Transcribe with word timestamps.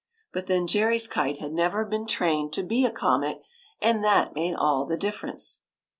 But 0.33 0.47
then, 0.47 0.65
Jerry 0.65 0.95
s 0.95 1.05
kite 1.05 1.37
had 1.37 1.53
never 1.53 1.85
been 1.85 2.07
trained 2.07 2.53
to 2.53 2.63
be 2.63 2.85
a 2.85 2.91
comet, 2.91 3.43
and 3.79 4.03
that 4.03 4.33
made 4.33 4.55
all 4.55 4.83
the 4.87 4.97
difference. 4.97 5.59